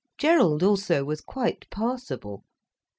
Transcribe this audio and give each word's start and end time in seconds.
Gerald 0.17 0.63
also 0.63 1.03
was 1.05 1.21
quite 1.21 1.69
passable. 1.69 2.43